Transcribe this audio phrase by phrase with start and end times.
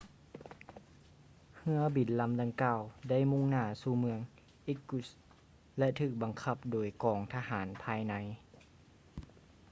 [1.57, 4.19] ເຮືອບິນລຳດັ່ງກ່າວໄດ້ມຸ່ງໜ້າສູ່ເມືອງ
[4.71, 5.11] irkutsk
[5.79, 8.13] ແລະ ຖືກບັງຄັບໂດຍກອງທະຫານພາຍໃນ